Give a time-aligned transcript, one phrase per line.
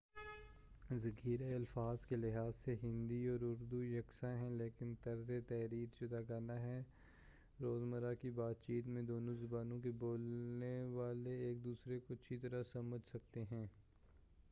[0.93, 6.81] ذخیرۂ الفاظ کے لحاظ سے ہندی اور اردو یکساں ہیں لیکن طرز تحریر جداگانہ ہے
[7.61, 12.63] روزمرہ کی بات چیت میں دونوں زبانوں کے بولنے والے ایک دوسرے کو اچھی طرح
[12.73, 13.65] سمجھ سکتے ہیں